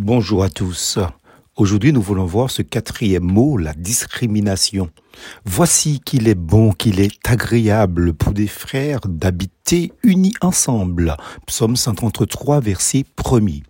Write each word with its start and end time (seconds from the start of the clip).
Bonjour 0.00 0.44
à 0.44 0.48
tous. 0.48 1.00
Aujourd'hui, 1.56 1.92
nous 1.92 2.00
voulons 2.00 2.24
voir 2.24 2.52
ce 2.52 2.62
quatrième 2.62 3.24
mot, 3.24 3.56
la 3.56 3.74
discrimination. 3.74 4.90
Voici 5.44 5.98
qu'il 5.98 6.28
est 6.28 6.36
bon, 6.36 6.70
qu'il 6.70 7.00
est 7.00 7.28
agréable 7.28 8.14
pour 8.14 8.32
des 8.32 8.46
frères 8.46 9.00
d'habiter 9.08 9.90
unis 10.04 10.34
ensemble. 10.40 11.16
Psaume 11.48 11.74
133, 11.74 12.60
verset 12.60 13.06
1er. 13.16 13.64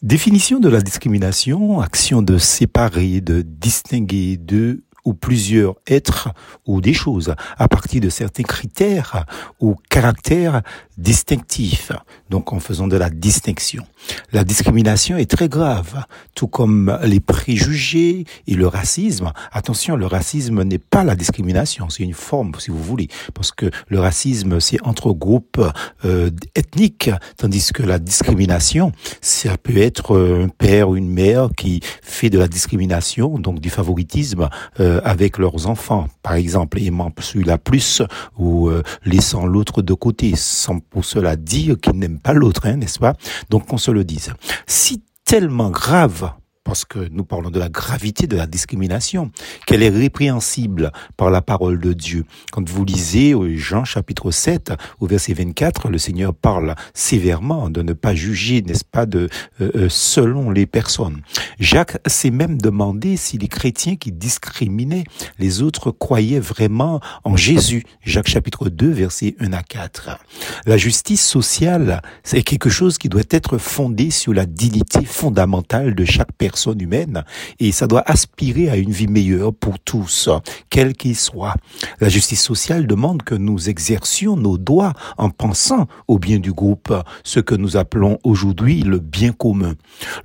Définition 0.00 0.60
de 0.60 0.70
la 0.70 0.80
discrimination, 0.80 1.82
action 1.82 2.22
de 2.22 2.38
séparer, 2.38 3.20
de 3.20 3.42
distinguer, 3.42 4.38
de 4.38 4.82
ou 5.04 5.14
plusieurs 5.14 5.74
êtres 5.86 6.28
ou 6.66 6.80
des 6.80 6.94
choses 6.94 7.34
à 7.56 7.68
partir 7.68 8.00
de 8.00 8.08
certains 8.08 8.42
critères 8.42 9.24
ou 9.60 9.76
caractères 9.88 10.62
distinctifs, 10.98 11.92
donc 12.28 12.52
en 12.52 12.60
faisant 12.60 12.86
de 12.86 12.96
la 12.96 13.08
distinction. 13.10 13.84
La 14.32 14.44
discrimination 14.44 15.16
est 15.16 15.30
très 15.30 15.48
grave, 15.48 16.04
tout 16.34 16.46
comme 16.46 16.98
les 17.04 17.20
préjugés 17.20 18.24
et 18.46 18.54
le 18.54 18.66
racisme. 18.66 19.32
Attention, 19.52 19.96
le 19.96 20.06
racisme 20.06 20.62
n'est 20.62 20.78
pas 20.78 21.04
la 21.04 21.16
discrimination, 21.16 21.88
c'est 21.88 22.02
une 22.02 22.14
forme, 22.14 22.52
si 22.58 22.70
vous 22.70 22.82
voulez, 22.82 23.08
parce 23.34 23.50
que 23.50 23.70
le 23.88 23.98
racisme, 23.98 24.60
c'est 24.60 24.80
entre 24.82 25.12
groupes 25.12 25.60
euh, 26.04 26.30
ethniques, 26.54 27.10
tandis 27.36 27.72
que 27.72 27.82
la 27.82 27.98
discrimination, 27.98 28.92
ça 29.20 29.56
peut 29.56 29.76
être 29.76 30.18
un 30.18 30.48
père 30.48 30.90
ou 30.90 30.96
une 30.96 31.10
mère 31.10 31.48
qui 31.56 31.80
fait 32.02 32.30
de 32.30 32.38
la 32.38 32.48
discrimination, 32.48 33.38
donc 33.38 33.60
du 33.60 33.70
favoritisme. 33.70 34.48
Euh, 34.80 34.99
avec 35.04 35.38
leurs 35.38 35.66
enfants, 35.66 36.08
par 36.22 36.34
exemple, 36.34 36.80
aimant 36.80 37.12
celui-là 37.18 37.58
plus 37.58 38.02
ou 38.38 38.68
euh, 38.68 38.82
laissant 39.04 39.46
l'autre 39.46 39.82
de 39.82 39.94
côté, 39.94 40.34
sans 40.36 40.80
pour 40.80 41.04
cela 41.04 41.36
dire 41.36 41.76
qu'ils 41.80 41.98
n'aiment 41.98 42.20
pas 42.20 42.32
l'autre, 42.32 42.66
hein, 42.66 42.76
n'est-ce 42.76 42.98
pas? 42.98 43.14
Donc 43.50 43.66
qu'on 43.66 43.78
se 43.78 43.90
le 43.90 44.04
dise. 44.04 44.32
Si 44.66 45.02
tellement 45.24 45.70
grave 45.70 46.32
parce 46.64 46.84
que 46.84 47.08
nous 47.10 47.24
parlons 47.24 47.50
de 47.50 47.58
la 47.58 47.68
gravité 47.68 48.26
de 48.26 48.36
la 48.36 48.46
discrimination, 48.46 49.30
qu'elle 49.66 49.82
est 49.82 49.88
répréhensible 49.88 50.92
par 51.16 51.30
la 51.30 51.40
parole 51.40 51.80
de 51.80 51.92
Dieu. 51.92 52.24
Quand 52.52 52.68
vous 52.68 52.84
lisez 52.84 53.34
Jean 53.56 53.84
chapitre 53.84 54.30
7 54.30 54.72
au 55.00 55.06
verset 55.06 55.32
24, 55.32 55.88
le 55.88 55.98
Seigneur 55.98 56.34
parle 56.34 56.74
sévèrement 56.92 57.70
de 57.70 57.82
ne 57.82 57.94
pas 57.94 58.14
juger, 58.14 58.62
n'est-ce 58.62 58.84
pas, 58.84 59.06
de 59.06 59.28
euh, 59.60 59.70
euh, 59.74 59.86
selon 59.88 60.50
les 60.50 60.66
personnes. 60.66 61.22
Jacques 61.58 61.98
s'est 62.06 62.30
même 62.30 62.60
demandé 62.60 63.16
si 63.16 63.38
les 63.38 63.48
chrétiens 63.48 63.96
qui 63.96 64.12
discriminaient 64.12 65.04
les 65.38 65.62
autres 65.62 65.90
croyaient 65.90 66.40
vraiment 66.40 67.00
en 67.24 67.36
Jésus. 67.36 67.84
Jacques 68.02 68.28
chapitre 68.28 68.68
2 68.68 68.90
verset 68.90 69.34
1 69.40 69.52
à 69.54 69.62
4. 69.62 70.18
La 70.66 70.76
justice 70.76 71.24
sociale, 71.24 72.02
c'est 72.22 72.42
quelque 72.42 72.70
chose 72.70 72.98
qui 72.98 73.08
doit 73.08 73.22
être 73.30 73.56
fondé 73.58 74.10
sur 74.10 74.34
la 74.34 74.44
dignité 74.44 75.04
fondamentale 75.04 75.94
de 75.94 76.04
chaque 76.04 76.32
personne 76.32 76.59
humaine 76.66 77.24
et 77.58 77.72
ça 77.72 77.86
doit 77.86 78.02
aspirer 78.06 78.70
à 78.70 78.76
une 78.76 78.90
vie 78.90 79.06
meilleure 79.06 79.52
pour 79.52 79.78
tous, 79.78 80.28
quel 80.68 80.94
qu'il 80.94 81.16
soit. 81.16 81.54
La 82.00 82.08
justice 82.08 82.42
sociale 82.42 82.86
demande 82.86 83.22
que 83.22 83.34
nous 83.34 83.68
exercions 83.68 84.36
nos 84.36 84.58
droits 84.58 84.92
en 85.18 85.30
pensant 85.30 85.86
au 86.08 86.18
bien 86.18 86.38
du 86.38 86.52
groupe, 86.52 86.92
ce 87.24 87.40
que 87.40 87.54
nous 87.54 87.76
appelons 87.76 88.18
aujourd'hui 88.24 88.82
le 88.82 88.98
bien 88.98 89.32
commun. 89.32 89.74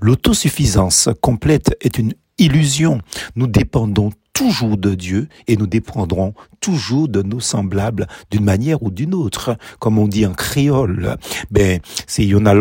L'autosuffisance 0.02 1.09
complète 1.22 1.75
est 1.81 1.97
une 1.97 2.14
illusion. 2.38 2.99
Nous 3.36 3.47
dépendons 3.47 4.11
toujours 4.36 4.78
de 4.78 4.94
Dieu 4.94 5.28
et 5.47 5.58
nous 5.58 5.66
dépendrons 5.66 6.36
toujours 6.59 7.08
de 7.08 7.23
nos 7.23 7.39
semblables 7.39 8.05
d'une 8.30 8.44
manière 8.44 8.83
ou 8.83 8.92
d'une 8.92 9.16
autre. 9.16 9.58
Comme 9.80 9.97
on 9.97 10.08
dit 10.08 10.27
en 10.27 10.33
créole, 10.33 11.17
ben, 11.50 11.80
c'est 12.05 12.25
y'en 12.25 12.45
a 12.45 12.53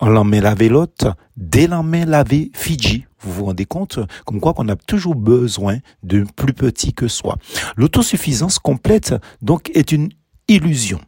on 0.00 0.08
l'en 0.08 0.24
met 0.24 0.40
laver 0.40 0.68
l'autre, 0.68 1.16
dès 1.36 1.66
l'en 1.66 1.82
met 1.82 2.06
laver 2.06 2.50
Fidji. 2.54 3.06
Vous 3.20 3.32
vous 3.32 3.44
rendez 3.46 3.64
compte? 3.64 3.98
Comme 4.24 4.40
quoi 4.40 4.52
qu'on 4.54 4.68
a 4.68 4.76
toujours 4.76 5.16
besoin 5.16 5.78
de 6.02 6.24
plus 6.36 6.52
petit 6.52 6.92
que 6.92 7.08
soi. 7.08 7.36
L'autosuffisance 7.76 8.58
complète, 8.58 9.14
donc, 9.42 9.70
est 9.74 9.90
une 9.90 10.10
illusion. 10.46 11.00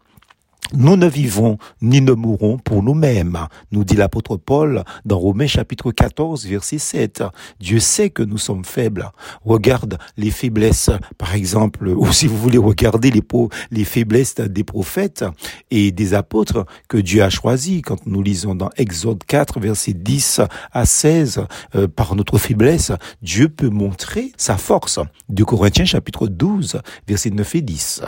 Nous 0.72 0.96
ne 0.96 1.08
vivons 1.08 1.58
ni 1.80 2.00
ne 2.00 2.12
mourrons 2.12 2.58
pour 2.58 2.84
nous-mêmes, 2.84 3.38
nous 3.72 3.82
dit 3.82 3.96
l'apôtre 3.96 4.36
Paul 4.36 4.84
dans 5.04 5.18
Romains 5.18 5.48
chapitre 5.48 5.90
14 5.90 6.46
verset 6.46 6.78
7. 6.78 7.24
Dieu 7.58 7.80
sait 7.80 8.10
que 8.10 8.22
nous 8.22 8.38
sommes 8.38 8.64
faibles. 8.64 9.10
Regarde 9.44 9.98
les 10.16 10.30
faiblesses, 10.30 10.90
par 11.18 11.34
exemple, 11.34 11.88
ou 11.96 12.12
si 12.12 12.28
vous 12.28 12.36
voulez 12.36 12.58
regarder 12.58 13.10
les, 13.10 13.22
les 13.72 13.84
faiblesses 13.84 14.36
des 14.36 14.62
prophètes 14.62 15.24
et 15.72 15.90
des 15.90 16.14
apôtres 16.14 16.64
que 16.88 16.98
Dieu 16.98 17.24
a 17.24 17.30
choisis 17.30 17.82
quand 17.82 18.06
nous 18.06 18.22
lisons 18.22 18.54
dans 18.54 18.70
Exode 18.76 19.24
4 19.24 19.58
verset 19.58 19.92
10 19.92 20.40
à 20.72 20.86
16, 20.86 21.46
euh, 21.74 21.88
par 21.88 22.14
notre 22.14 22.38
faiblesse, 22.38 22.92
Dieu 23.22 23.48
peut 23.48 23.70
montrer 23.70 24.30
sa 24.36 24.56
force. 24.56 25.00
De 25.28 25.42
Corinthiens 25.42 25.84
chapitre 25.84 26.28
12 26.28 26.80
verset 27.08 27.30
9 27.30 27.54
et 27.56 27.62
10. 27.62 28.02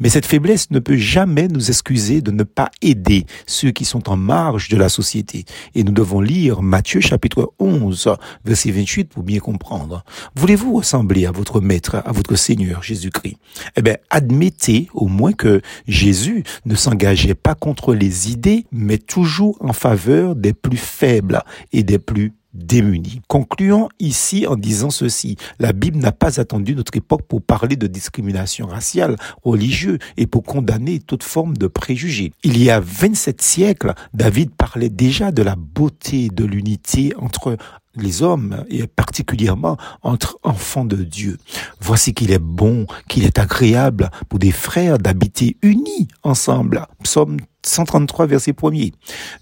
Mais 0.00 0.10
cette 0.10 0.26
faiblesse 0.26 0.70
ne 0.70 0.78
peut 0.78 0.96
jamais 0.96 1.48
nous 1.48 1.70
excuser 1.70 1.91
de 1.92 2.30
ne 2.30 2.42
pas 2.42 2.70
aider 2.80 3.26
ceux 3.46 3.70
qui 3.70 3.84
sont 3.84 4.08
en 4.08 4.16
marge 4.16 4.70
de 4.70 4.78
la 4.78 4.88
société. 4.88 5.44
Et 5.74 5.84
nous 5.84 5.92
devons 5.92 6.22
lire 6.22 6.62
Matthieu 6.62 7.02
chapitre 7.02 7.52
11, 7.58 8.08
verset 8.46 8.70
28 8.70 9.10
pour 9.10 9.22
bien 9.22 9.40
comprendre. 9.40 10.02
Voulez-vous 10.34 10.74
ressembler 10.74 11.26
à 11.26 11.32
votre 11.32 11.60
maître, 11.60 12.02
à 12.06 12.12
votre 12.12 12.34
Seigneur 12.34 12.82
Jésus-Christ? 12.82 13.36
Eh 13.76 13.82
bien, 13.82 13.96
admettez 14.08 14.88
au 14.94 15.06
moins 15.06 15.34
que 15.34 15.60
Jésus 15.86 16.44
ne 16.64 16.74
s'engageait 16.74 17.34
pas 17.34 17.54
contre 17.54 17.94
les 17.94 18.32
idées, 18.32 18.64
mais 18.72 18.96
toujours 18.96 19.58
en 19.60 19.74
faveur 19.74 20.34
des 20.34 20.54
plus 20.54 20.78
faibles 20.78 21.42
et 21.72 21.82
des 21.82 21.98
plus 21.98 22.32
démunis. 22.54 23.20
Concluons 23.28 23.88
ici 23.98 24.46
en 24.46 24.56
disant 24.56 24.90
ceci. 24.90 25.36
La 25.58 25.72
Bible 25.72 25.98
n'a 25.98 26.12
pas 26.12 26.40
attendu 26.40 26.74
notre 26.74 26.96
époque 26.96 27.22
pour 27.22 27.42
parler 27.42 27.76
de 27.76 27.86
discrimination 27.86 28.66
raciale, 28.66 29.16
religieuse 29.42 29.98
et 30.16 30.26
pour 30.26 30.42
condamner 30.42 31.00
toute 31.00 31.22
forme 31.22 31.56
de 31.56 31.66
préjugés. 31.66 32.32
Il 32.44 32.62
y 32.62 32.70
a 32.70 32.80
27 32.80 33.40
siècles, 33.40 33.94
David 34.14 34.50
parlait 34.54 34.90
déjà 34.90 35.32
de 35.32 35.42
la 35.42 35.56
beauté 35.56 36.28
de 36.28 36.44
l'unité 36.44 37.14
entre 37.18 37.56
les 37.96 38.22
hommes 38.22 38.64
et 38.68 38.86
particulièrement 38.86 39.76
entre 40.02 40.38
enfants 40.42 40.84
de 40.84 40.96
Dieu. 40.96 41.38
Voici 41.80 42.14
qu'il 42.14 42.30
est 42.30 42.38
bon, 42.38 42.86
qu'il 43.08 43.24
est 43.24 43.38
agréable 43.38 44.10
pour 44.28 44.38
des 44.38 44.52
frères 44.52 44.98
d'habiter 44.98 45.56
unis 45.62 46.08
ensemble. 46.22 46.86
Psaume 47.02 47.38
133 47.64 48.26
verset 48.26 48.54
1 48.60 48.70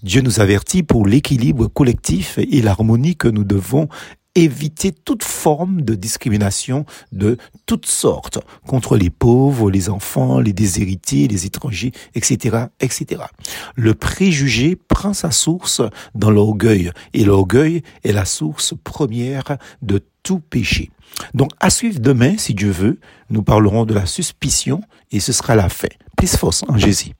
Dieu 0.03 0.21
nous 0.21 0.39
avertit 0.39 0.83
pour 0.83 1.07
l'équilibre 1.07 1.67
collectif 1.67 2.37
et 2.37 2.61
l'harmonie 2.61 3.15
que 3.15 3.27
nous 3.27 3.43
devons 3.43 3.87
éviter 4.35 4.91
toute 4.91 5.23
forme 5.23 5.81
de 5.81 5.95
discrimination 5.95 6.85
de 7.11 7.37
toutes 7.65 7.85
sortes 7.85 8.39
contre 8.65 8.95
les 8.95 9.09
pauvres, 9.09 9.69
les 9.69 9.89
enfants, 9.89 10.39
les 10.39 10.53
déshérités, 10.53 11.27
les 11.27 11.45
étrangers, 11.45 11.91
etc., 12.15 12.65
etc. 12.79 13.23
Le 13.75 13.93
préjugé 13.93 14.75
prend 14.75 15.13
sa 15.13 15.31
source 15.31 15.81
dans 16.15 16.31
l'orgueil 16.31 16.91
et 17.13 17.25
l'orgueil 17.25 17.83
est 18.03 18.13
la 18.13 18.25
source 18.25 18.73
première 18.83 19.57
de 19.81 20.01
tout 20.23 20.39
péché. 20.39 20.91
Donc, 21.33 21.51
à 21.59 21.69
suivre 21.69 21.99
demain, 21.99 22.37
si 22.37 22.53
Dieu 22.53 22.71
veut, 22.71 22.99
nous 23.29 23.43
parlerons 23.43 23.85
de 23.85 23.93
la 23.93 24.05
suspicion 24.05 24.81
et 25.11 25.19
ce 25.19 25.33
sera 25.33 25.55
la 25.55 25.69
fin. 25.69 25.89
Plus 26.15 26.35
force 26.37 26.63
en 26.67 26.77
Jésus. 26.77 27.09